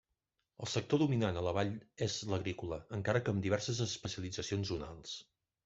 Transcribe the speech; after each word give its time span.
El 0.67 0.69
sector 0.75 1.01
dominant 1.01 1.37
a 1.41 1.43
la 1.47 1.53
vall 1.57 1.69
és 2.07 2.17
l'agrícola 2.33 2.81
encara 3.01 3.23
que 3.27 3.37
amb 3.37 3.47
diverses 3.47 3.85
especialitzacions 3.89 4.73
zonals. 4.77 5.17